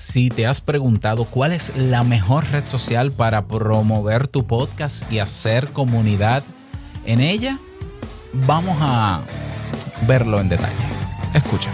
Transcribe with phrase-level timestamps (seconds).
[0.00, 5.18] Si te has preguntado cuál es la mejor red social para promover tu podcast y
[5.18, 6.42] hacer comunidad
[7.04, 7.58] en ella,
[8.32, 9.20] vamos a
[10.08, 10.72] verlo en detalle.
[11.34, 11.68] Escucha.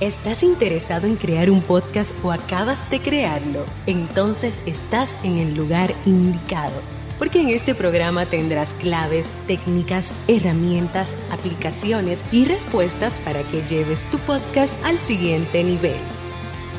[0.00, 3.64] ¿Estás interesado en crear un podcast o acabas de crearlo?
[3.86, 6.74] Entonces estás en el lugar indicado,
[7.20, 14.18] porque en este programa tendrás claves, técnicas, herramientas, aplicaciones y respuestas para que lleves tu
[14.18, 15.94] podcast al siguiente nivel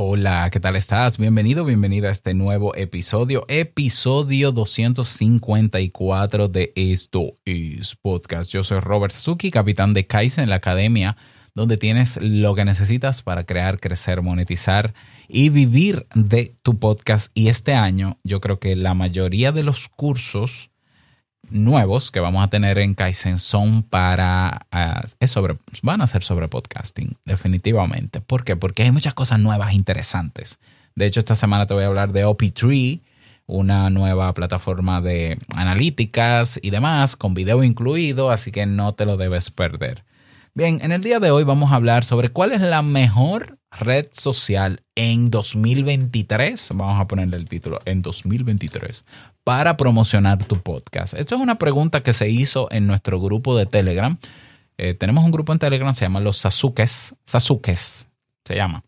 [0.00, 1.18] Hola, ¿qué tal estás?
[1.18, 8.48] Bienvenido, bienvenida a este nuevo episodio, episodio 254 de Esto es Podcast.
[8.48, 11.16] Yo soy Robert Sasuki, capitán de Kaizen, la academia,
[11.52, 14.94] donde tienes lo que necesitas para crear, crecer, monetizar
[15.26, 17.32] y vivir de tu podcast.
[17.34, 20.70] Y este año yo creo que la mayoría de los cursos
[21.50, 26.22] nuevos que vamos a tener en Kaizen son para, ah, es sobre, van a ser
[26.22, 28.20] sobre podcasting, definitivamente.
[28.20, 28.56] ¿Por qué?
[28.56, 30.58] Porque hay muchas cosas nuevas interesantes.
[30.94, 33.00] De hecho, esta semana te voy a hablar de OP3,
[33.46, 39.16] una nueva plataforma de analíticas y demás, con video incluido, así que no te lo
[39.16, 40.04] debes perder.
[40.54, 44.06] Bien, en el día de hoy vamos a hablar sobre cuál es la mejor red
[44.12, 46.70] social en 2023.
[46.74, 49.04] Vamos a ponerle el título en 2023
[49.48, 51.14] para promocionar tu podcast?
[51.14, 54.18] Esto es una pregunta que se hizo en nuestro grupo de Telegram.
[54.76, 58.08] Eh, tenemos un grupo en Telegram, se llama los Sasukes, Sasukes
[58.44, 58.84] se llama,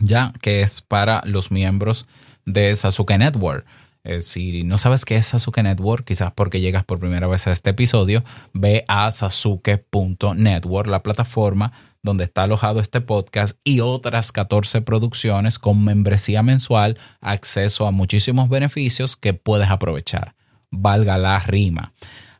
[0.00, 2.06] ya que es para los miembros
[2.46, 3.66] de Sasuke Network.
[4.04, 7.50] Eh, si no sabes qué es Sasuke Network, quizás porque llegas por primera vez a
[7.52, 8.22] este episodio,
[8.52, 11.72] ve a sasuke.network, la plataforma
[12.02, 18.48] donde está alojado este podcast y otras 14 producciones con membresía mensual, acceso a muchísimos
[18.48, 20.34] beneficios que puedes aprovechar.
[20.70, 21.92] Valga la rima.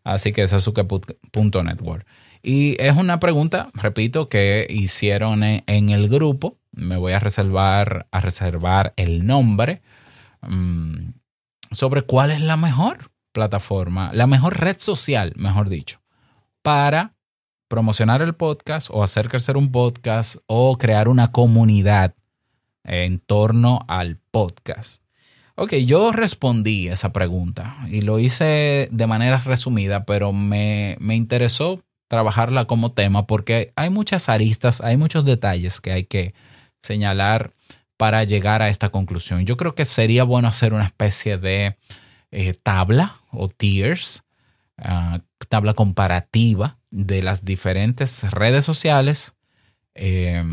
[0.04, 2.06] Así que sasuke.network.
[2.42, 6.58] Y es una pregunta, repito, que hicieron en el grupo.
[6.72, 9.82] Me voy a reservar, a reservar el nombre
[10.40, 11.10] mm,
[11.70, 16.00] sobre cuál es la mejor plataforma, la mejor red social, mejor dicho,
[16.62, 17.11] para
[17.72, 22.14] promocionar el podcast o hacer crecer un podcast o crear una comunidad
[22.84, 25.02] en torno al podcast.
[25.54, 31.82] Ok, yo respondí esa pregunta y lo hice de manera resumida, pero me, me interesó
[32.08, 36.34] trabajarla como tema porque hay muchas aristas, hay muchos detalles que hay que
[36.82, 37.54] señalar
[37.96, 39.46] para llegar a esta conclusión.
[39.46, 41.78] Yo creo que sería bueno hacer una especie de
[42.32, 44.24] eh, tabla o tiers,
[44.82, 49.36] ah, tabla comparativa de las diferentes redes sociales
[49.94, 50.44] eh,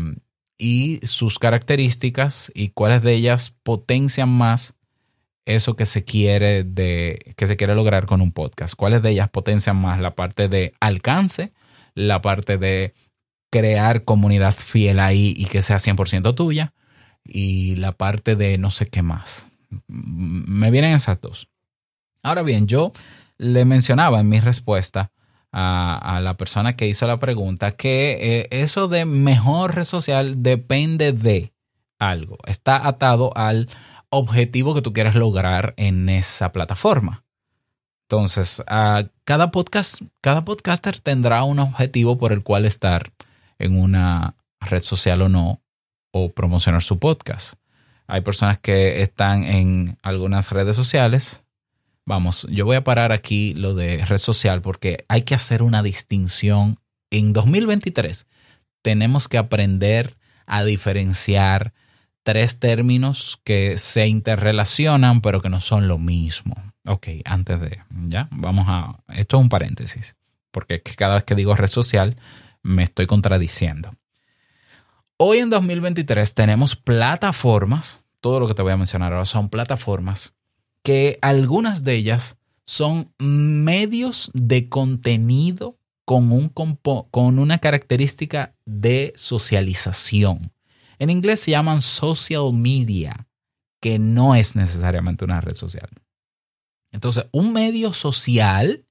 [0.58, 4.74] y sus características y cuáles de ellas potencian más
[5.46, 8.74] eso que se quiere de que se quiere lograr con un podcast.
[8.74, 11.52] ¿Cuáles de ellas potencian más la parte de alcance,
[11.94, 12.94] la parte de
[13.50, 16.72] crear comunidad fiel ahí y que sea 100% tuya
[17.24, 19.48] y la parte de no sé qué más.
[19.88, 21.48] Me vienen esas dos.
[22.22, 22.92] Ahora bien, yo
[23.40, 25.12] le mencionaba en mi respuesta
[25.50, 31.12] a, la persona que hizo la pregunta que eh, eso de mejor red social depende
[31.12, 31.54] de
[31.98, 32.36] algo.
[32.46, 33.68] Está atado al
[34.10, 37.24] objetivo que tú quieras lograr en esa plataforma.
[38.02, 38.62] Entonces,
[39.24, 43.10] cada podcast, cada podcaster tendrá un objetivo por el cual estar
[43.58, 45.62] en una red social o no,
[46.10, 47.54] o promocionar su podcast.
[48.06, 51.44] Hay personas que están en algunas redes sociales
[52.10, 55.80] Vamos, yo voy a parar aquí lo de red social porque hay que hacer una
[55.80, 56.80] distinción.
[57.08, 58.26] En 2023
[58.82, 61.72] tenemos que aprender a diferenciar
[62.24, 66.56] tres términos que se interrelacionan pero que no son lo mismo.
[66.84, 67.78] Ok, antes de,
[68.08, 70.16] ya, vamos a, esto es un paréntesis,
[70.50, 72.16] porque cada vez que digo red social
[72.64, 73.88] me estoy contradiciendo.
[75.16, 80.34] Hoy en 2023 tenemos plataformas, todo lo que te voy a mencionar ahora son plataformas
[80.82, 90.52] que algunas de ellas son medios de contenido con, un con una característica de socialización.
[90.98, 93.28] En inglés se llaman social media,
[93.80, 95.88] que no es necesariamente una red social.
[96.92, 98.84] Entonces, un medio social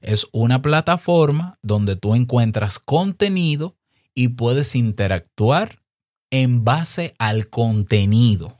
[0.00, 3.76] es una plataforma donde tú encuentras contenido
[4.14, 5.82] y puedes interactuar
[6.30, 8.58] en base al contenido.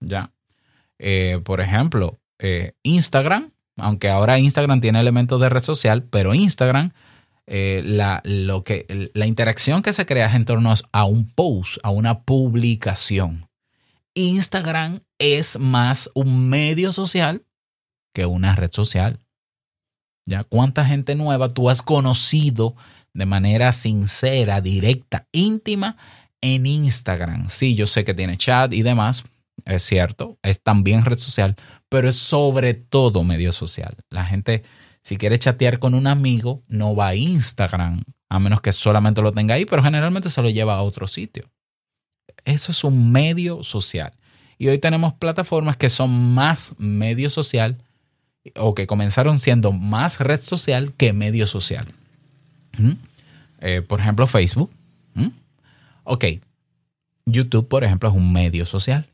[0.00, 0.32] ¿Ya?
[0.98, 6.92] Eh, por ejemplo, eh, Instagram aunque ahora Instagram tiene elementos de red social, pero Instagram,
[7.46, 11.90] eh, la, lo que, la interacción que se crea en torno a un post, a
[11.90, 13.48] una publicación.
[14.14, 17.44] Instagram es más un medio social
[18.14, 19.18] que una red social.
[20.26, 20.44] ¿Ya?
[20.44, 22.76] ¿Cuánta gente nueva tú has conocido
[23.12, 25.96] de manera sincera, directa, íntima
[26.40, 27.48] en Instagram?
[27.48, 29.24] Sí, yo sé que tiene chat y demás,
[29.64, 31.56] es cierto, es también red social,
[31.88, 33.96] pero es sobre todo medio social.
[34.10, 34.62] La gente,
[35.02, 39.32] si quiere chatear con un amigo, no va a Instagram, a menos que solamente lo
[39.32, 41.50] tenga ahí, pero generalmente se lo lleva a otro sitio.
[42.44, 44.12] Eso es un medio social.
[44.58, 47.78] Y hoy tenemos plataformas que son más medio social
[48.56, 51.86] o que comenzaron siendo más red social que medio social.
[52.78, 52.92] ¿Mm?
[53.60, 54.70] Eh, por ejemplo, Facebook.
[55.14, 55.28] ¿Mm?
[56.04, 56.24] Ok.
[57.26, 59.06] YouTube, por ejemplo, es un medio social.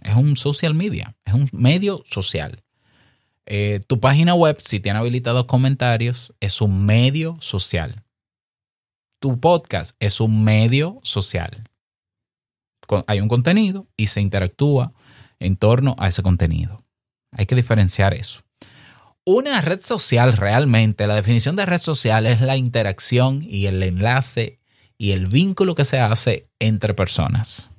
[0.00, 2.62] Es un social media, es un medio social.
[3.46, 8.02] Eh, tu página web, si tiene habilitados comentarios, es un medio social.
[9.20, 11.64] Tu podcast es un medio social.
[13.06, 14.92] Hay un contenido y se interactúa
[15.38, 16.84] en torno a ese contenido.
[17.30, 18.42] Hay que diferenciar eso.
[19.24, 24.58] Una red social realmente, la definición de red social es la interacción y el enlace
[24.98, 27.71] y el vínculo que se hace entre personas.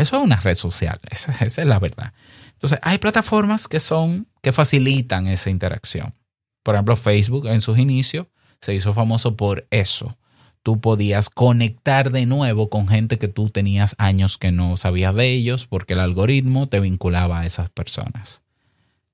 [0.00, 2.12] Eso es una red social, esa, es la verdad.
[2.52, 6.14] Entonces, hay plataformas que son, que facilitan esa interacción.
[6.62, 8.26] Por ejemplo, Facebook en sus inicios
[8.60, 10.16] se hizo famoso por eso.
[10.62, 15.30] Tú podías conectar de nuevo con gente que tú tenías años que no sabías de
[15.30, 18.42] ellos porque el algoritmo te vinculaba a esas personas.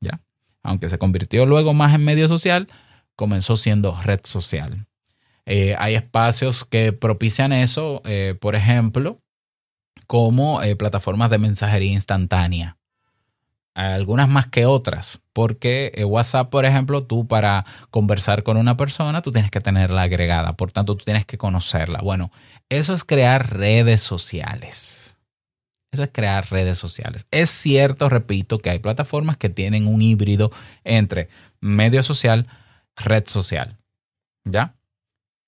[0.01, 0.21] ¿Ya?
[0.63, 2.69] Aunque se convirtió luego más en medio social,
[3.15, 4.87] comenzó siendo red social.
[5.47, 9.21] Eh, hay espacios que propician eso, eh, por ejemplo,
[10.07, 12.77] como eh, plataformas de mensajería instantánea.
[13.75, 19.21] Algunas más que otras, porque eh, WhatsApp, por ejemplo, tú para conversar con una persona,
[19.21, 22.01] tú tienes que tenerla agregada, por tanto, tú tienes que conocerla.
[22.03, 22.33] Bueno,
[22.71, 25.19] eso es crear redes sociales.
[25.93, 27.27] Eso es crear redes sociales.
[27.31, 30.51] Es cierto, repito, que hay plataformas que tienen un híbrido
[30.85, 31.29] entre
[31.61, 32.47] medio social,
[32.97, 33.77] red social.
[34.45, 34.75] ¿Ya?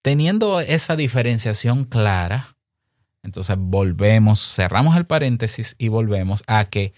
[0.02, 2.57] Teniendo esa diferenciación clara,
[3.22, 6.92] entonces volvemos, cerramos el paréntesis y volvemos a que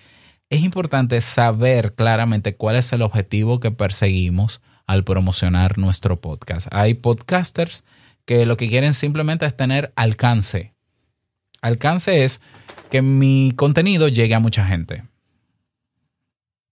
[0.51, 6.67] es importante saber claramente cuál es el objetivo que perseguimos al promocionar nuestro podcast.
[6.73, 7.85] Hay podcasters
[8.25, 10.75] que lo que quieren simplemente es tener alcance.
[11.63, 12.41] Alcance es
[12.91, 15.05] que mi contenido llegue a mucha gente.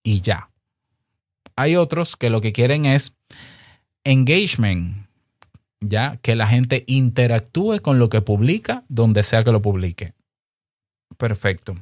[0.02, 0.50] Y ya.
[1.56, 3.16] Hay otros que lo que quieren es
[4.04, 5.07] engagement,
[5.80, 10.14] ya que la gente interactúe con lo que publica donde sea que lo publique.
[11.16, 11.75] Perfecto.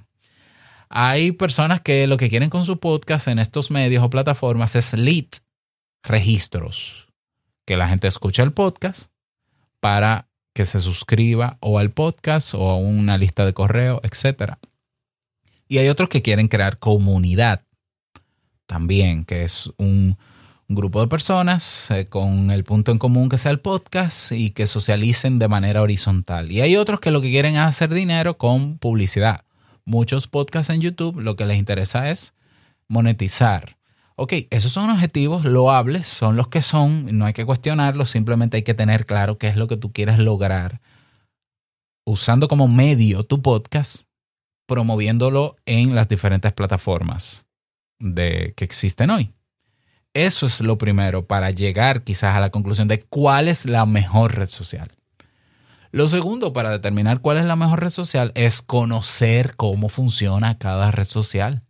[0.88, 4.94] Hay personas que lo que quieren con su podcast en estos medios o plataformas es
[4.94, 5.26] lead,
[6.02, 7.08] registros,
[7.66, 9.10] que la gente escuche el podcast
[9.80, 14.54] para que se suscriba o al podcast o a una lista de correo, etc.
[15.68, 17.64] Y hay otros que quieren crear comunidad
[18.66, 20.16] también, que es un,
[20.68, 24.66] grupo de personas eh, con el punto en común que sea el podcast y que
[24.66, 26.50] socialicen de manera horizontal.
[26.50, 29.44] Y hay otros que lo que quieren es hacer dinero con publicidad.
[29.84, 32.34] Muchos podcasts en YouTube lo que les interesa es
[32.88, 33.76] monetizar.
[34.16, 38.62] Ok, esos son objetivos loables, son los que son, no hay que cuestionarlos, simplemente hay
[38.62, 40.80] que tener claro qué es lo que tú quieres lograr
[42.06, 44.08] usando como medio tu podcast,
[44.66, 47.46] promoviéndolo en las diferentes plataformas
[47.98, 49.35] de, que existen hoy.
[50.16, 54.34] Eso es lo primero para llegar quizás a la conclusión de cuál es la mejor
[54.34, 54.90] red social.
[55.92, 60.90] Lo segundo para determinar cuál es la mejor red social es conocer cómo funciona cada
[60.90, 61.64] red social.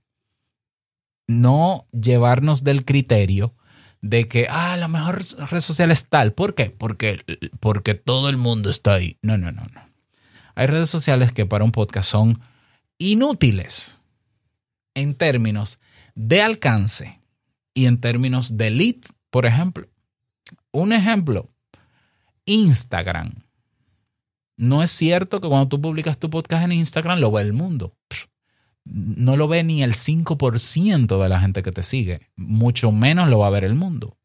[1.26, 3.56] No llevarnos del criterio
[4.00, 6.32] de que, ah, la mejor red social es tal.
[6.32, 6.70] ¿Por qué?
[6.70, 7.24] Porque,
[7.58, 9.18] porque todo el mundo está ahí.
[9.22, 9.88] No, no, no, no.
[10.54, 12.40] Hay redes sociales que para un podcast son
[12.96, 14.00] inútiles
[14.94, 15.80] en términos
[16.14, 17.25] de alcance
[17.76, 18.96] y en términos de lead,
[19.30, 19.86] por ejemplo.
[20.72, 21.50] Un ejemplo,
[22.46, 23.34] Instagram.
[24.56, 27.94] No es cierto que cuando tú publicas tu podcast en Instagram lo ve el mundo.
[28.86, 32.20] No lo ve ni el 5% de la gente que te sigue.
[32.34, 34.16] Mucho menos lo va a ver el mundo.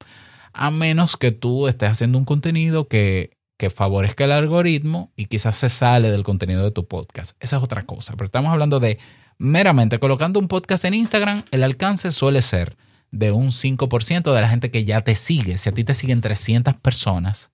[0.53, 5.58] A menos que tú estés haciendo un contenido que, que favorezca el algoritmo y quizás
[5.58, 7.36] se sale del contenido de tu podcast.
[7.43, 8.13] Esa es otra cosa.
[8.13, 8.98] Pero estamos hablando de
[9.38, 12.77] meramente colocando un podcast en Instagram, el alcance suele ser
[13.12, 15.58] de un 5% de la gente que ya te sigue.
[15.58, 17.51] Si a ti te siguen 300 personas,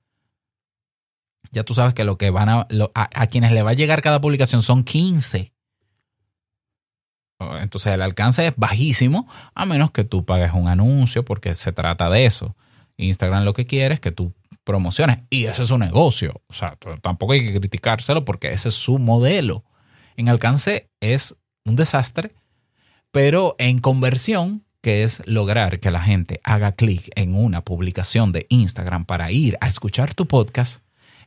[1.51, 4.21] ya tú sabes que lo que van a, a, quienes le va a llegar cada
[4.21, 5.53] publicación son 15.
[7.39, 12.09] Entonces el alcance es bajísimo a menos que tú pagues un anuncio porque se trata
[12.09, 12.55] de eso.
[12.97, 14.33] Instagram lo que quiere es que tú
[14.63, 16.41] promociones y ese es su negocio.
[16.47, 19.63] O sea, tampoco hay que criticárselo porque ese es su modelo.
[20.15, 22.35] En alcance es un desastre,
[23.11, 28.45] pero en conversión, que es lograr que la gente haga clic en una publicación de
[28.47, 30.81] Instagram para ir a escuchar tu podcast,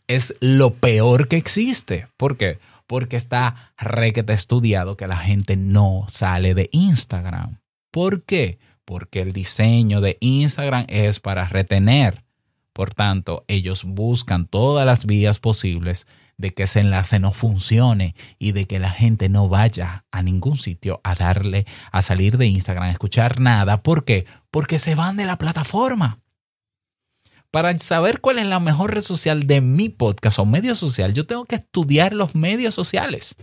[0.07, 2.09] es lo peor que existe.
[2.17, 2.59] ¿Por qué?
[2.87, 7.59] Porque está requete estudiado que la gente no sale de Instagram.
[7.90, 8.59] ¿Por qué?
[8.87, 12.25] Porque el diseño de Instagram es para retener.
[12.81, 16.07] Por tanto, ellos buscan todas las vías posibles
[16.39, 20.57] de que ese enlace no funcione y de que la gente no vaya a ningún
[20.57, 23.83] sitio a darle, a salir de Instagram, a escuchar nada.
[23.83, 24.25] ¿Por qué?
[24.51, 26.21] Porque se van de la plataforma.
[27.51, 31.27] Para saber cuál es la mejor red social de mi podcast o medio social, yo
[31.27, 33.37] tengo que estudiar los medios sociales,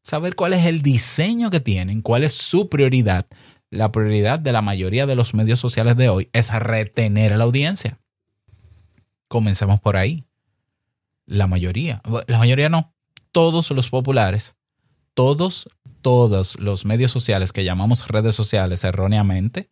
[0.00, 3.26] saber cuál es el diseño que tienen, cuál es su prioridad.
[3.68, 7.42] La prioridad de la mayoría de los medios sociales de hoy es retener a la
[7.42, 7.98] audiencia.
[9.28, 10.24] Comencemos por ahí.
[11.26, 12.94] La mayoría, la mayoría no,
[13.32, 14.56] todos los populares,
[15.14, 15.68] todos,
[16.02, 19.70] todos los medios sociales que llamamos redes sociales erróneamente,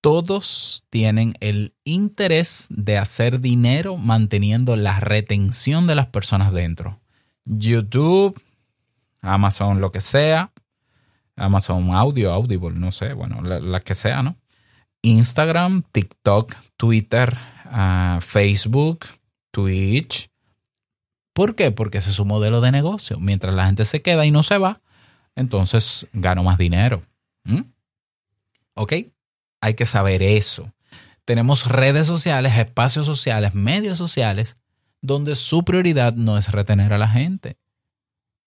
[0.00, 7.00] todos tienen el interés de hacer dinero manteniendo la retención de las personas dentro.
[7.44, 8.40] YouTube,
[9.20, 10.52] Amazon, lo que sea,
[11.36, 14.36] Amazon Audio, Audible, no sé, bueno, la, que sea, ¿no?
[15.02, 17.38] Instagram, TikTok, Twitter,
[18.20, 19.06] Facebook,
[19.50, 20.30] Twitch.
[21.32, 21.70] ¿Por qué?
[21.70, 23.18] Porque ese es su modelo de negocio.
[23.18, 24.80] Mientras la gente se queda y no se va,
[25.36, 27.02] entonces gano más dinero.
[27.44, 27.62] ¿Mm?
[28.74, 28.92] ¿Ok?
[29.60, 30.72] hay que saber eso.
[31.24, 34.56] Tenemos redes sociales, espacios sociales, medios sociales,
[35.00, 37.58] donde su prioridad no es retener a la gente.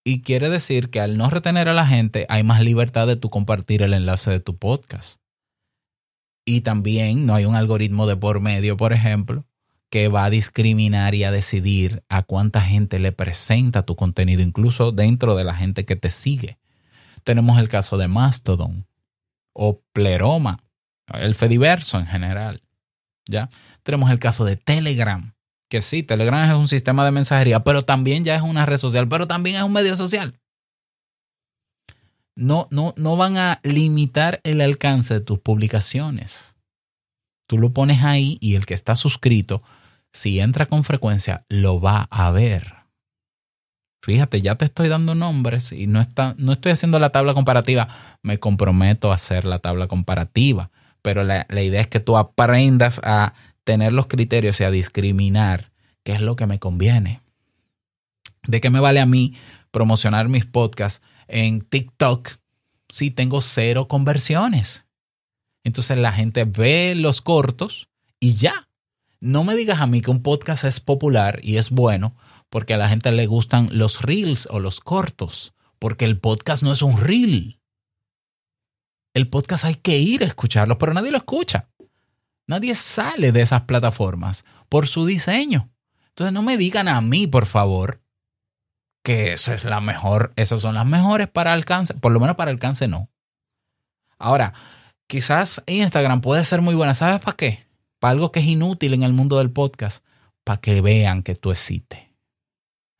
[0.03, 3.29] Y quiere decir que al no retener a la gente hay más libertad de tú
[3.29, 5.21] compartir el enlace de tu podcast.
[6.45, 9.45] Y también no hay un algoritmo de por medio, por ejemplo,
[9.89, 14.91] que va a discriminar y a decidir a cuánta gente le presenta tu contenido, incluso
[14.91, 16.57] dentro de la gente que te sigue.
[17.23, 18.87] Tenemos el caso de Mastodon
[19.53, 20.63] o Pleroma,
[21.13, 22.61] el Fediverso en general.
[23.27, 23.49] ¿ya?
[23.83, 25.33] Tenemos el caso de Telegram,
[25.69, 29.07] que sí, Telegram es un sistema de mensajería, pero también ya es una red social,
[29.07, 30.39] pero también es un medio social.
[32.41, 36.55] No, no, no van a limitar el alcance de tus publicaciones.
[37.47, 39.61] Tú lo pones ahí y el que está suscrito,
[40.11, 42.75] si entra con frecuencia, lo va a ver.
[44.03, 47.87] Fíjate, ya te estoy dando nombres y no, está, no estoy haciendo la tabla comparativa.
[48.23, 50.71] Me comprometo a hacer la tabla comparativa
[51.01, 53.33] pero la, idea es que tú aprendas a
[53.63, 55.71] tener los criterios y a discriminar
[56.03, 57.21] qué es lo que me conviene.
[58.43, 59.35] ¿De qué me vale a mí
[59.71, 62.29] promocionar mis podcasts en TikTok
[62.89, 64.87] si tengo cero conversiones?
[65.63, 68.67] Entonces la gente ve los cortos y ya.
[69.19, 72.15] No me digas a mí que un podcast es popular y es bueno
[72.49, 76.73] porque a la gente le gustan los reels o los cortos, porque el podcast no
[76.73, 77.61] es un reel
[79.13, 81.67] el podcast hay que ir a escucharlo, pero nadie lo escucha.
[82.47, 85.69] Nadie sale de esas plataformas por su diseño.
[86.09, 88.00] Entonces no me digan a mí, por favor,
[89.03, 92.51] que esa es la mejor, esas son las mejores para alcance, por lo menos para
[92.51, 93.09] alcance no.
[94.17, 94.53] Ahora,
[95.07, 97.65] quizás Instagram puede ser muy buena, ¿sabes para qué?
[97.99, 100.05] Para algo que es inútil en el mundo del podcast,
[100.43, 101.99] para que vean que tú existes.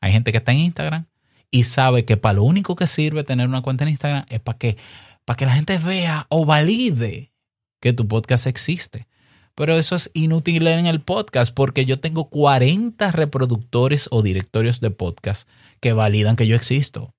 [0.00, 1.06] Hay gente que está en Instagram
[1.50, 4.58] y sabe que para lo único que sirve tener una cuenta en Instagram es para
[4.58, 4.76] que
[5.24, 7.32] para que la gente vea o valide
[7.80, 9.06] que tu podcast existe.
[9.54, 14.90] Pero eso es inútil en el podcast porque yo tengo 40 reproductores o directorios de
[14.90, 15.48] podcast
[15.80, 17.14] que validan que yo existo.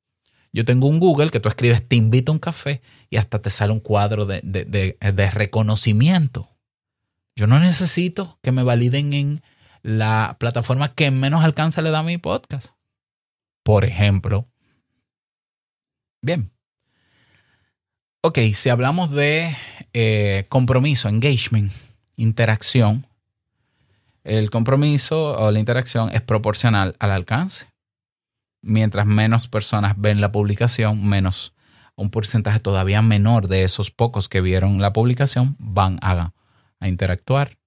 [0.52, 3.50] Yo tengo un Google que tú escribes te invito a un café y hasta te
[3.50, 6.50] sale un cuadro de, de reconocimiento.
[7.36, 9.44] Yo no necesito que me validen en
[9.82, 12.76] la plataforma que menos alcance le da a mi podcast.
[13.64, 14.48] Por ejemplo.
[16.22, 16.54] Bien,
[18.26, 19.54] Ok, si hablamos de
[19.92, 21.74] eh, compromiso, engagement,
[22.16, 23.06] interacción,
[24.24, 27.68] el compromiso o la interacción es proporcional al alcance.
[28.62, 31.54] Mientras menos personas ven la publicación, menos
[31.96, 36.34] un porcentaje todavía menor de esos pocos que vieron la publicación van a,
[36.82, 37.58] interactuar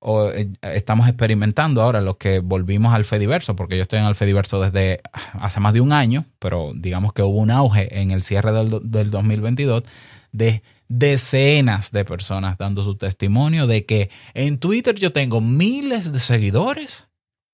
[0.00, 4.16] o eh, estamos experimentando ahora los que volvimos al Fediverso, porque yo estoy en el
[4.16, 5.00] Fediverso desde
[5.34, 8.80] hace más de un año, pero digamos que hubo un auge en el cierre del,
[8.82, 9.84] del 2022
[10.32, 16.20] de decenas de personas dando su testimonio de que en Twitter yo tengo miles de
[16.20, 17.08] seguidores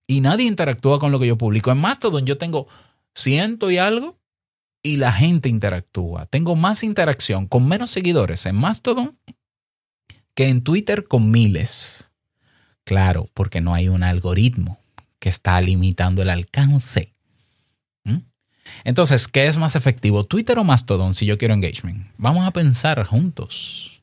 [0.06, 1.70] y nadie interactúa con lo que yo publico.
[1.70, 2.66] En Mastodon yo tengo
[3.14, 4.18] ciento y algo
[4.82, 6.26] y la gente interactúa.
[6.26, 9.18] Tengo más interacción con menos seguidores en Mastodon
[10.34, 12.12] que en Twitter con miles.
[12.84, 14.78] Claro, porque no hay un algoritmo
[15.18, 17.09] que está limitando el alcance.
[18.84, 20.24] Entonces, ¿qué es más efectivo?
[20.24, 22.08] ¿Twitter o Mastodon si yo quiero engagement?
[22.16, 24.02] Vamos a pensar juntos.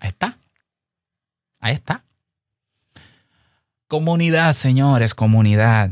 [0.00, 0.38] Ahí está.
[1.60, 2.04] Ahí está.
[3.88, 5.90] Comunidad, señores, comunidad.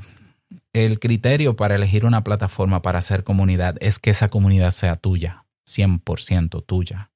[0.72, 5.44] El criterio para elegir una plataforma para hacer comunidad es que esa comunidad sea tuya,
[5.66, 7.10] 100% tuya,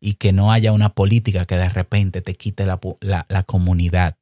[0.00, 4.16] y que no haya una política que de repente te quite la, la comunidad.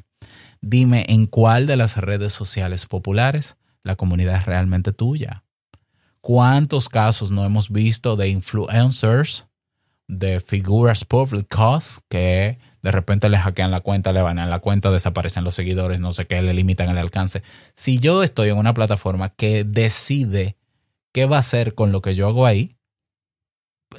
[0.61, 5.45] Dime en cuál de las redes sociales populares la comunidad es realmente tuya.
[6.21, 9.49] ¿Cuántos casos no hemos visto de influencers,
[10.07, 14.91] de figuras públicas que de repente le hackean la cuenta, le van a la cuenta,
[14.91, 17.43] desaparecen los seguidores, no sé qué, le limitan el alcance.
[17.75, 20.57] Si yo estoy en una plataforma que decide
[21.13, 22.77] qué va a hacer con lo que yo hago ahí,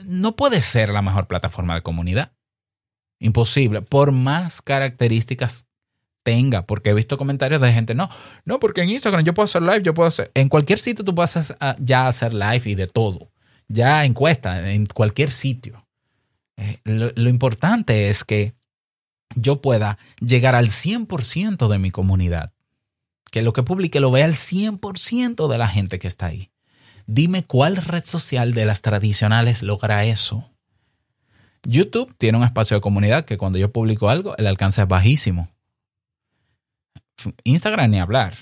[0.03, 2.33] no puede ser la mejor plataforma de comunidad.
[3.19, 5.67] Imposible, por más características
[6.23, 8.09] tenga, porque he visto comentarios de gente, no,
[8.45, 11.15] no, porque en Instagram yo puedo hacer live, yo puedo hacer, en cualquier sitio tú
[11.15, 13.31] puedes ah, ya hacer live y de todo,
[13.67, 15.85] ya encuesta, en cualquier sitio.
[16.57, 18.53] Eh, lo importante es que
[19.35, 22.53] yo pueda llegar al 100% de mi comunidad.
[23.31, 26.51] Que lo que publique lo vea al 100% de la gente que está ahí.
[27.07, 30.49] Dime cuál red social de las tradicionales logra eso.
[31.63, 35.49] YouTube tiene un espacio de comunidad que cuando yo publico algo, el alcance es bajísimo.
[37.43, 38.33] Instagram ni hablar.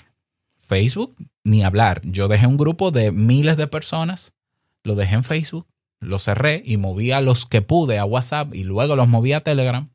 [0.62, 2.00] Facebook ni hablar.
[2.04, 4.34] Yo dejé un grupo de miles de personas,
[4.84, 5.66] lo dejé en Facebook,
[6.00, 9.40] lo cerré y moví a los que pude a WhatsApp y luego los moví a
[9.40, 9.88] Telegram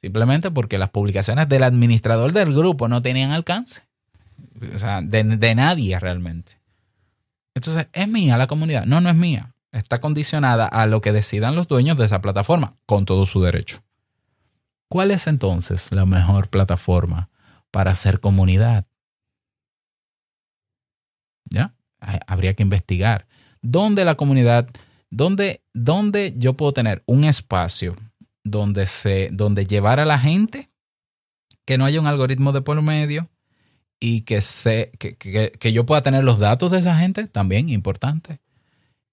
[0.00, 3.82] Simplemente porque las publicaciones del administrador del grupo no tenían alcance.
[4.74, 6.58] O sea, de, nadie realmente.
[7.54, 8.86] Entonces, ¿es mía la comunidad?
[8.86, 9.54] No, no es mía.
[9.72, 13.82] Está condicionada a lo que decidan los dueños de esa plataforma, con todo su derecho.
[14.88, 17.28] ¿Cuál es entonces la mejor plataforma
[17.70, 18.86] para hacer comunidad?
[21.50, 21.74] ¿Ya?
[21.98, 23.26] Habría que investigar.
[23.62, 24.68] ¿Dónde la comunidad,
[25.10, 27.94] dónde, dónde yo puedo tener un espacio
[28.44, 30.70] donde, se, donde llevar a la gente,
[31.64, 33.30] que no haya un algoritmo de por medio
[34.00, 38.40] y que, se, que, que, yo pueda tener los datos de esa gente, también importante,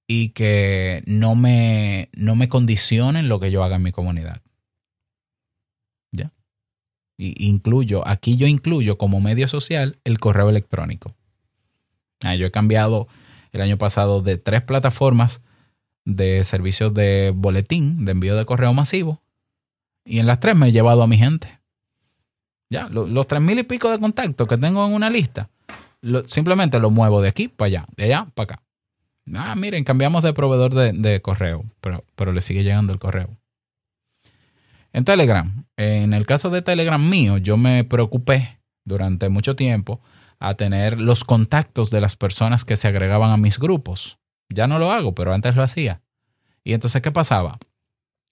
[0.08, 4.42] y que no me, no me condicionen lo que yo haga en mi comunidad.
[7.18, 11.16] Y incluyo, aquí yo incluyo como medio social el correo electrónico.
[12.22, 13.08] Ah, yo he cambiado
[13.52, 15.42] el año pasado de tres plataformas
[16.06, 19.22] de servicios de boletín, de envío de correo masivo,
[20.06, 21.60] y en las tres me he llevado a mi gente.
[22.70, 25.50] Ya, los, tres mil y pico de contactos que tengo en una lista,
[26.26, 28.64] simplemente los muevo de aquí para allá, de allá para acá.
[29.34, 33.38] Ah, miren, cambiamos de proveedor de, correo, pero, pero le sigue llegando el correo.
[34.98, 40.02] En Telegram, en el caso de Telegram mío, yo me preocupé durante mucho tiempo
[40.40, 44.18] a tener los contactos de las personas que se agregaban a mis grupos.
[44.50, 46.02] Ya no lo hago, pero antes lo hacía.
[46.64, 47.60] Y entonces, ¿qué pasaba?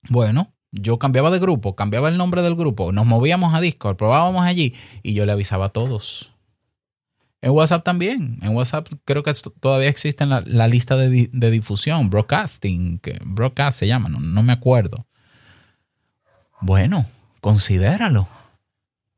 [0.10, 4.42] Bueno, yo cambiaba de grupo, cambiaba el nombre del grupo, nos movíamos a Discord, probábamos
[4.42, 4.74] allí
[5.04, 6.32] y yo le avisaba a todos.
[7.42, 8.40] En WhatsApp también.
[8.42, 14.10] En WhatsApp creo que todavía existe la, lista de, difusión, broadcasting, que broadcast se llama,
[14.10, 15.06] no, me acuerdo.
[16.62, 17.06] Bueno,
[17.42, 18.28] considéralo.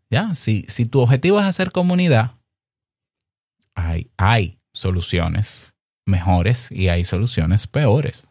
[0.09, 2.31] Ya, si, si tu objetivo es hacer comunidad,
[3.75, 8.27] hay, hay soluciones mejores y hay soluciones peores.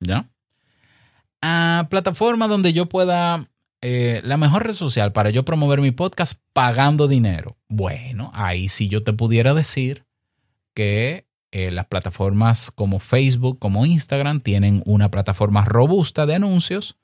[0.00, 0.30] ¿Ya?
[1.40, 3.48] A plataforma donde yo pueda,
[3.80, 7.56] eh, la mejor red social para yo promover mi podcast pagando dinero.
[7.68, 10.04] Bueno, ahí sí yo te pudiera decir
[10.74, 16.96] que eh, las plataformas como Facebook, como Instagram, tienen una plataforma robusta de anuncios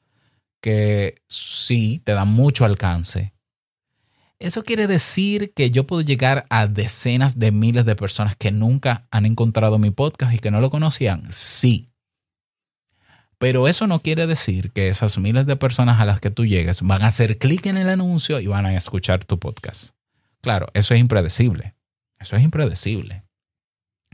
[0.60, 3.32] que sí te dan mucho alcance
[4.38, 9.02] eso quiere decir que yo puedo llegar a decenas de miles de personas que nunca
[9.10, 11.24] han encontrado mi podcast y que no lo conocían.
[11.32, 11.90] Sí.
[13.38, 16.82] Pero eso no quiere decir que esas miles de personas a las que tú llegues
[16.82, 19.94] van a hacer clic en el anuncio y van a escuchar tu podcast.
[20.40, 21.74] Claro, eso es impredecible.
[22.20, 23.24] Eso es impredecible.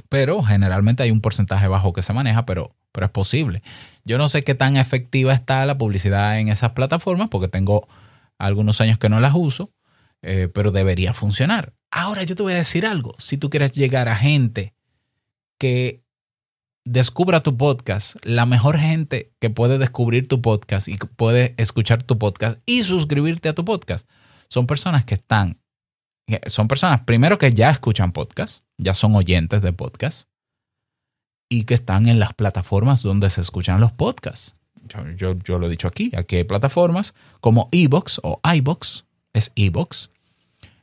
[0.09, 3.63] Pero generalmente hay un porcentaje bajo que se maneja, pero, pero es posible.
[4.05, 7.89] Yo no sé qué tan efectiva está la publicidad en esas plataformas porque tengo
[8.39, 9.73] algunos años que no las uso
[10.27, 11.75] eh, pero debería funcionar.
[11.91, 13.15] Ahora yo te voy a decir algo.
[13.19, 14.75] Si tú quieres llegar a gente
[15.61, 16.03] que
[16.87, 22.19] descubra tu podcast, la mejor gente que puede descubrir tu podcast y puede escuchar tu
[22.19, 24.09] podcast y suscribirte a tu podcast,
[24.49, 25.61] son personas que están,
[26.47, 30.29] son personas primero que ya escuchan podcast, ya son oyentes de podcast
[31.55, 34.57] y que están en las plataformas donde se escuchan los podcasts.
[35.17, 40.11] Yo, yo, lo he dicho aquí, aquí hay plataformas como Evox o iBox, es Evox,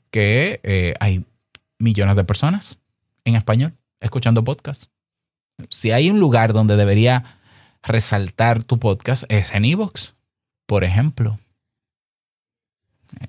[0.09, 1.25] que eh, hay
[1.77, 2.77] millones de personas
[3.25, 4.89] en español escuchando podcasts.
[5.69, 7.37] Si hay un lugar donde debería
[7.83, 10.15] resaltar tu podcast es en Evox,
[10.65, 11.37] por ejemplo.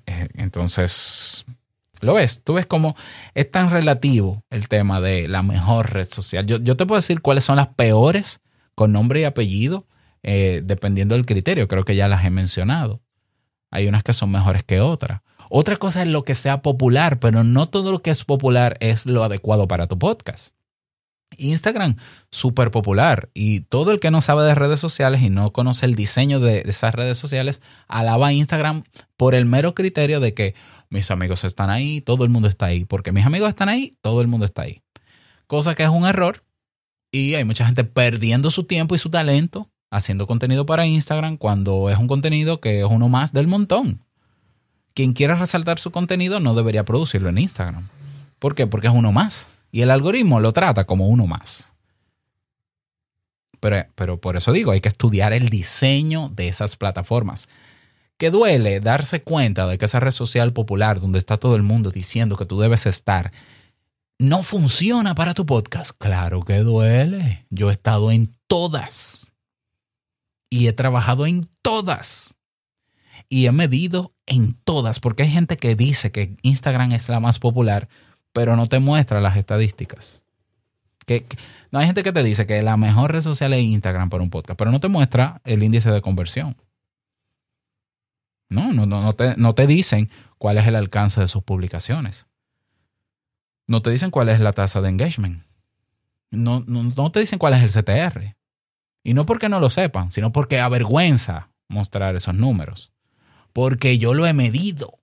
[0.05, 1.45] Eh, entonces,
[2.03, 2.95] lo ves, tú ves cómo
[3.33, 6.45] es tan relativo el tema de la mejor red social.
[6.45, 8.41] Yo, te puedo decir cuáles son las peores
[8.75, 9.87] con nombre y apellido,
[10.21, 11.67] eh, dependiendo del criterio.
[11.67, 13.01] Creo que ya las he mencionado.
[13.71, 15.21] Hay unas que son mejores que otras.
[15.49, 19.05] Otra cosa es lo que sea popular, pero no todo lo que es popular es
[19.05, 20.53] lo adecuado para tu podcast.
[21.37, 21.97] Instagram,
[22.29, 23.29] súper popular.
[23.33, 26.63] Y todo el que no sabe de redes sociales y no conoce el diseño de
[26.65, 28.83] esas redes sociales, alaba a Instagram
[29.17, 30.55] por el mero criterio de que
[30.93, 32.85] mis amigos están ahí, todo el mundo está ahí.
[32.85, 34.83] Porque mis amigos están ahí, todo el mundo está ahí.
[35.47, 36.43] Cosa que es un error.
[37.11, 41.89] Y hay mucha gente perdiendo su tiempo y su talento haciendo contenido para Instagram cuando
[41.89, 44.01] es un contenido que es uno más del montón.
[44.93, 47.89] Quien quiera resaltar su contenido no debería producirlo en Instagram.
[48.37, 48.67] ¿Por qué?
[48.67, 51.73] Porque es uno más y el algoritmo lo trata como uno más.
[53.59, 57.47] Pero, pero por eso digo, hay que estudiar el diseño de esas plataformas.
[58.23, 61.91] Que duele darse cuenta de que esa red social popular donde está todo el mundo
[61.91, 63.33] diciendo que tú debes estar,
[64.17, 65.91] no funciona para tu podcast.
[65.97, 67.45] Claro que duele.
[67.49, 69.33] Yo he estado en todas.
[70.49, 72.37] Y he trabajado en todas.
[73.27, 75.01] Y he medido en todas.
[75.01, 77.89] Porque hay gente que dice que Instagram es la más popular,
[78.31, 80.23] pero no te muestra las estadísticas.
[81.05, 81.25] Que,
[81.71, 84.29] no hay gente que te dice que la mejor red social es Instagram para un
[84.29, 86.55] podcast, pero no te muestra el índice de conversión.
[88.53, 92.27] No, no, no, te, no te dicen cuál es el alcance de sus publicaciones.
[93.67, 95.43] No te dicen cuál es la tasa de engagement.
[96.29, 98.35] No, no, no te dicen cuál es el CTR.
[99.03, 102.91] Y no porque no lo sepan, sino porque avergüenza mostrar esos números.
[103.53, 104.99] Porque yo lo he medido.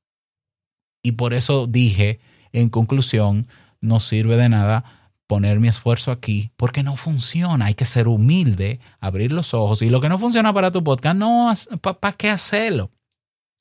[1.02, 2.20] Y por eso dije
[2.52, 3.48] en conclusión,
[3.80, 4.84] no sirve de nada
[5.26, 7.66] poner mi esfuerzo aquí porque no funciona.
[7.66, 9.82] Hay que ser humilde, abrir los ojos.
[9.82, 12.90] Y lo que no funciona para tu podcast, no, ¿para qué hacerlo?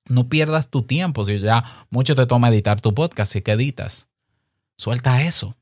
[0.10, 1.24] No pierdas tu tiempo.
[1.24, 4.10] Si ya mucho te toma editar tu podcast, y que editas,
[4.76, 5.56] suelta eso.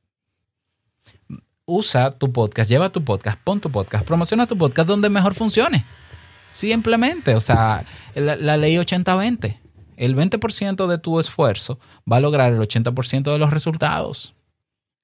[1.66, 5.86] Usa tu podcast, lleva tu podcast, pon tu podcast, promociona tu podcast donde mejor funcione.
[6.52, 9.60] Simplemente, o sea, la, la ley 80-20
[9.98, 11.80] el 20% de tu esfuerzo
[12.10, 14.36] va a lograr el 80% de los resultados.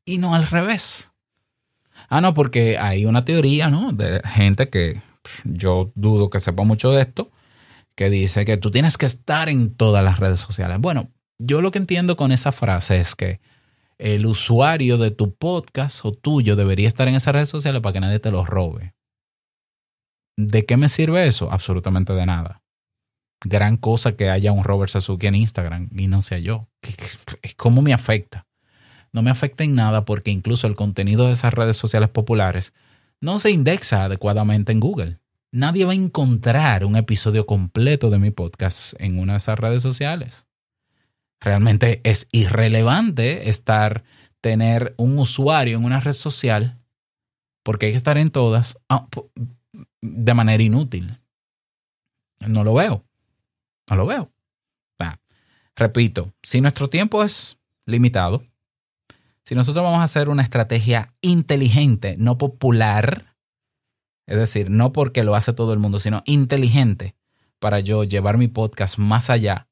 [0.06, 1.12] Y no al revés.
[2.10, 3.92] Ah, no, porque hay una teoría, ¿no?
[3.92, 5.02] De gente que
[5.44, 7.32] yo dudo que sepa mucho de esto,
[7.96, 10.80] que dice que tú tienes que estar en todas las redes sociales.
[10.80, 13.40] Bueno, yo lo que entiendo con esa frase es que
[13.98, 18.00] el usuario de tu podcast o tuyo debería estar en esas redes sociales para que
[18.00, 18.94] nadie te los robe.
[20.38, 21.52] ¿De qué me sirve eso?
[21.52, 22.64] Absolutamente de nada
[23.44, 26.68] gran cosa que haya un Robert Sasuke en Instagram y no sea yo.
[27.58, 28.48] ¿Cómo me afecta?
[29.12, 32.74] No me afecta en nada porque incluso el contenido de esas redes sociales populares
[33.22, 35.20] no se indexa adecuadamente en Google.
[35.54, 39.84] Nadie va a encontrar un episodio completo de mi podcast en una de esas redes
[39.84, 40.48] sociales.
[41.40, 44.04] Realmente es irrelevante estar,
[44.42, 46.80] tener un usuario en una red social
[47.62, 49.08] porque hay que estar en todas ah,
[50.02, 51.20] de manera inútil.
[52.40, 53.06] No lo veo.
[53.92, 54.32] No lo veo.
[55.76, 58.44] repito, si nuestro tiempo es limitado,
[59.44, 63.33] si nosotros vamos a hacer una estrategia inteligente, no popular,
[64.26, 67.16] es decir, no porque lo hace todo el mundo, sino inteligente
[67.60, 69.68] para yo llevar mi podcast más allá.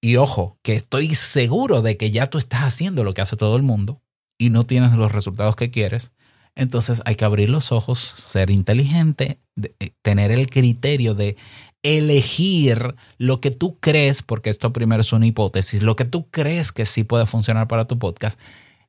[0.00, 3.56] Y ojo, que estoy seguro de que ya tú estás haciendo lo que hace todo
[3.56, 4.02] el mundo
[4.36, 6.12] y no tienes los resultados que quieres.
[6.54, 9.38] Entonces hay que abrir los ojos, ser inteligente,
[9.80, 11.36] eh, tener el criterio de
[11.82, 16.72] elegir lo que tú crees, porque esto primero es una hipótesis, lo que tú crees
[16.72, 18.40] que sí puede funcionar para tu podcast,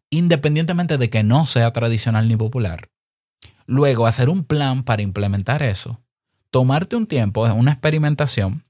[0.09, 2.89] independientemente de que no sea tradicional ni popular.
[3.65, 6.01] Luego, hacer un plan para implementar eso,
[6.49, 8.63] tomarte un tiempo, una experimentación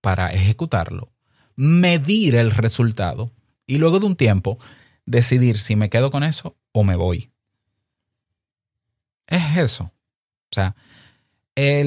[0.00, 1.12] para ejecutarlo,
[1.56, 3.32] medir el resultado
[3.66, 4.58] y luego de un tiempo
[5.06, 7.30] decidir si me quedo con eso o me voy.
[9.26, 9.84] Es eso.
[9.84, 10.76] O sea,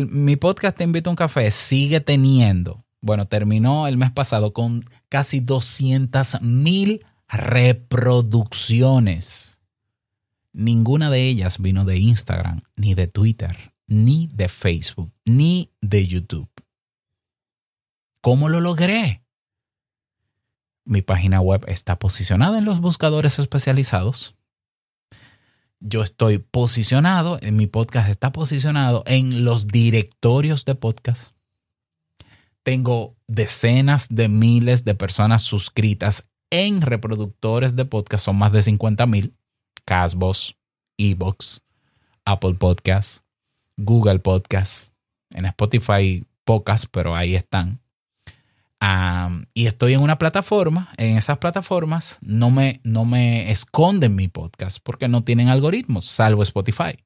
[0.10, 4.84] mi podcast Te invito a un café sigue teniendo, bueno, terminó el mes pasado con
[5.10, 9.57] casi 200 mil reproducciones.
[10.58, 16.50] Ninguna de ellas vino de Instagram, ni de Twitter, ni de Facebook, ni de YouTube.
[18.22, 19.24] ¿Cómo lo logré?
[20.84, 24.36] Mi página web está posicionada en los buscadores especializados.
[25.80, 31.36] yo estoy posicionado, en mi podcast está posicionado en los directorios de podcast.
[32.63, 39.06] Tengo decenas de miles de personas suscritas en reproductores de podcast, son más de 50
[39.06, 39.37] mil.
[39.88, 40.58] Casbos,
[40.97, 41.62] Evox,
[42.26, 43.23] Apple Podcasts,
[43.78, 44.91] Google Podcasts,
[45.34, 47.80] en Spotify pocas, pero ahí están
[49.54, 54.80] y estoy en una plataforma, en esas plataformas no me, no me esconden mi podcast
[54.84, 57.04] porque no tienen algoritmos, salvo Spotify.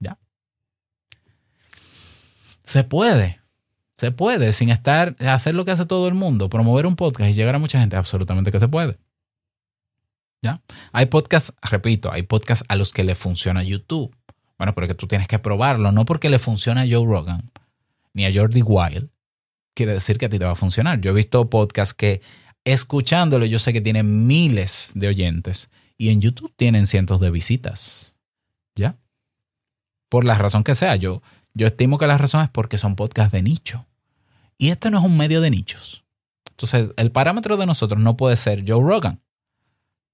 [0.00, 0.18] ¿Ya?
[2.64, 3.40] Se puede,
[3.98, 7.34] se puede, sin estar, hacer lo que hace todo el mundo, promover un podcast y
[7.34, 8.98] llegar a mucha gente, absolutamente que se puede.
[10.92, 14.14] Hay podcasts, repito, hay podcasts a los que le funciona YouTube.
[14.58, 17.50] Bueno, pero que tú tienes que probarlo, no porque le funciona a Joe Rogan
[18.14, 19.10] ni a Jordi Wild,
[19.74, 21.00] quiere decir que a ti te va a funcionar.
[21.00, 22.22] Yo he visto podcasts que
[22.64, 28.16] escuchándolo yo sé que tienen miles de oyentes y en YouTube tienen cientos de visitas.
[28.74, 28.96] ¿Ya?
[30.08, 31.22] Por la razón que sea, yo,
[31.54, 33.86] yo estimo que la razón es porque son podcasts de nicho.
[34.58, 36.04] Y este no es un medio de nichos.
[36.50, 39.20] Entonces, el parámetro de nosotros no puede ser Joe Rogan.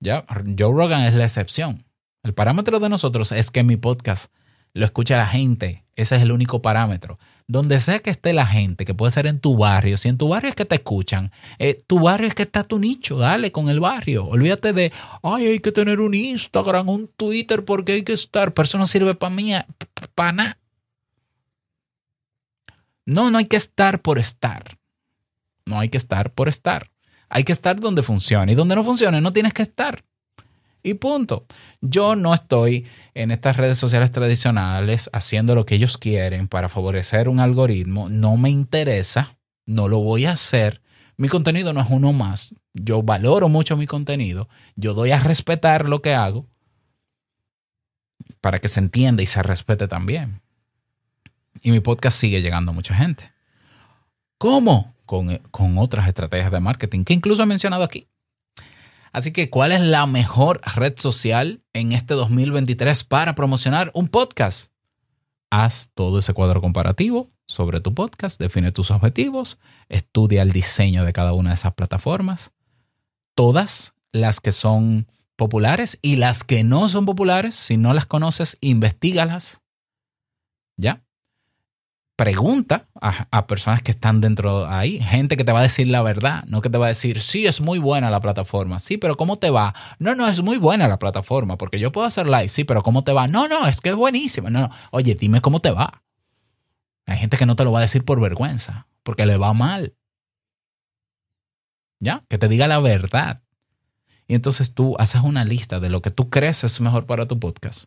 [0.02, 0.24] ¿Ya?
[0.58, 1.84] Joe Rogan es la excepción.
[2.22, 4.32] El parámetro de nosotros es que mi podcast
[4.74, 5.84] lo escucha la gente.
[5.94, 7.18] Ese es el único parámetro
[7.52, 10.28] donde sea que esté la gente, que puede ser en tu barrio, si en tu
[10.28, 13.68] barrio es que te escuchan, eh, tu barrio es que está tu nicho, dale con
[13.68, 14.24] el barrio.
[14.26, 18.64] Olvídate de, ay, hay que tener un Instagram, un Twitter, porque hay que estar, pero
[18.64, 19.52] eso no sirve para mí,
[20.14, 20.58] para nada.
[23.04, 24.78] No, no hay que estar por estar.
[25.66, 26.91] No hay que estar por estar.
[27.34, 28.52] Hay que estar donde funcione.
[28.52, 30.04] Y donde no funcione, no tienes que estar.
[30.82, 31.46] Y punto.
[31.80, 37.30] Yo no estoy en estas redes sociales tradicionales haciendo lo que ellos quieren para favorecer
[37.30, 38.10] un algoritmo.
[38.10, 40.82] No me interesa, no lo voy a hacer.
[41.16, 42.54] Mi contenido no es uno más.
[42.74, 44.50] Yo valoro mucho mi contenido.
[44.76, 46.46] Yo doy a respetar lo que hago
[48.42, 50.42] para que se entienda y se respete también.
[51.62, 53.32] Y mi podcast sigue llegando a mucha gente.
[54.36, 54.91] ¿Cómo?
[55.12, 58.08] Con, con otras estrategias de marketing que incluso he mencionado aquí.
[59.12, 64.72] Así que, ¿cuál es la mejor red social en este 2023 para promocionar un podcast?
[65.50, 69.58] Haz todo ese cuadro comparativo sobre tu podcast, define tus objetivos,
[69.90, 72.54] estudia el diseño de cada una de esas plataformas,
[73.34, 78.56] todas las que son populares y las que no son populares, si no las conoces,
[78.62, 79.60] investigalas.
[80.78, 81.04] ¿Ya?
[82.22, 86.44] Pregunta a, personas que están dentro ahí, gente que te va a decir la verdad,
[86.46, 89.40] no que te va a decir, sí, es muy buena la plataforma, sí, pero ¿cómo
[89.40, 89.74] te va?
[89.98, 93.02] No, no, es muy buena la plataforma, porque yo puedo hacer live, sí, pero ¿cómo
[93.02, 93.26] te va?
[93.26, 96.04] No, no, es que es buenísima, no, no, oye, dime cómo te va.
[97.06, 99.96] Hay gente que no te lo va a decir por vergüenza, porque le va mal.
[101.98, 102.22] ¿Ya?
[102.28, 103.42] Que te diga la verdad.
[104.28, 107.40] Y entonces tú haces una lista de lo que tú crees es mejor para tu
[107.40, 107.86] podcast.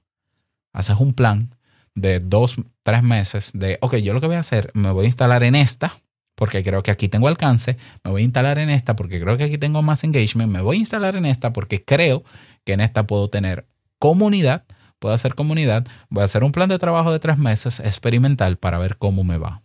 [0.74, 1.55] Haces un plan
[1.96, 5.08] de dos, tres meses de, ok, yo lo que voy a hacer, me voy a
[5.08, 5.94] instalar en esta,
[6.36, 9.46] porque creo que aquí tengo alcance, me voy a instalar en esta porque creo que
[9.46, 12.24] aquí tengo más engagement, me voy a instalar en esta porque creo
[12.66, 13.66] que en esta puedo tener
[13.98, 14.66] comunidad,
[15.00, 18.78] puedo hacer comunidad, voy a hacer un plan de trabajo de tres meses experimental para
[18.78, 19.62] ver cómo me va.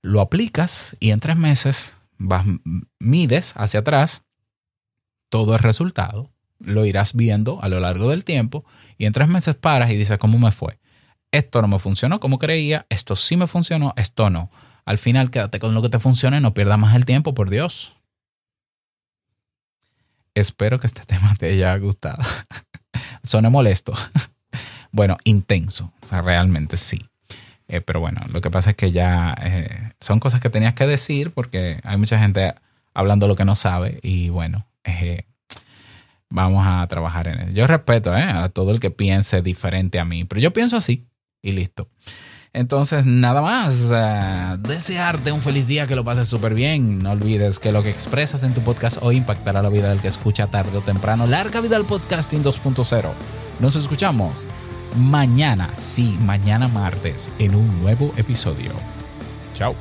[0.00, 2.46] Lo aplicas y en tres meses vas,
[3.00, 4.22] mides hacia atrás
[5.28, 8.64] todo el resultado, lo irás viendo a lo largo del tiempo
[8.96, 10.78] y en tres meses paras y dices cómo me fue
[11.32, 14.50] esto no me funcionó como creía, esto sí me funcionó, esto no.
[14.84, 17.92] Al final quédate con lo que te funcione, no pierdas más el tiempo, por Dios.
[20.34, 22.22] Espero que este tema te haya gustado.
[23.22, 23.92] Suena molesto.
[24.92, 26.98] bueno, intenso, o sea, realmente sí.
[27.68, 30.86] Eh, pero bueno, lo que pasa es que ya eh, son cosas que tenías que
[30.86, 32.54] decir porque hay mucha gente
[32.94, 35.26] hablando lo que no sabe y bueno, eh,
[36.30, 37.52] vamos a trabajar en eso.
[37.54, 41.06] Yo respeto a todo el que piense diferente a mí, pero yo pienso así
[41.42, 41.88] y listo.
[42.52, 43.90] Entonces, nada más.
[44.62, 47.02] desearte un feliz día, que lo pases súper bien.
[47.02, 50.08] No olvides que lo que expresas en tu podcast hoy impactará la vida del que
[50.08, 51.26] escucha tarde o temprano.
[51.26, 53.10] Larga vida al podcasting 2.0.
[53.60, 54.46] Nos escuchamos
[54.96, 58.72] mañana, sí, mañana martes, en un nuevo episodio.
[59.54, 59.74] Chao.